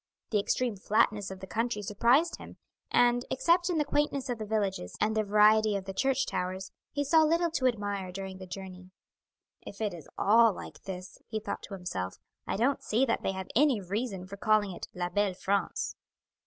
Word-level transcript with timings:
The 0.31 0.39
extreme 0.39 0.75
flatness 0.77 1.29
of 1.29 1.41
the 1.41 1.45
country 1.45 1.83
surprised 1.83 2.37
him, 2.37 2.57
and, 2.89 3.23
except 3.29 3.69
in 3.69 3.77
the 3.77 3.85
quaintness 3.85 4.29
of 4.29 4.39
the 4.39 4.47
villages 4.47 4.97
and 4.99 5.15
the 5.15 5.21
variety 5.21 5.75
of 5.75 5.85
the 5.85 5.93
church 5.93 6.25
towers, 6.25 6.71
he 6.91 7.03
saw 7.03 7.21
little 7.21 7.51
to 7.51 7.67
admire 7.67 8.11
during 8.11 8.39
the 8.39 8.47
journey. 8.47 8.89
"If 9.61 9.79
it 9.79 9.93
is 9.93 10.09
all 10.17 10.53
like 10.53 10.85
this," 10.85 11.19
he 11.27 11.39
thought 11.39 11.61
to 11.65 11.75
himself, 11.75 12.17
"I 12.47 12.57
don't 12.57 12.81
see 12.81 13.05
that 13.05 13.21
they 13.21 13.33
have 13.33 13.49
any 13.55 13.79
reason 13.79 14.25
for 14.25 14.37
calling 14.37 14.71
it 14.71 14.87
La 14.95 15.09
belle 15.09 15.35
France." 15.35 15.95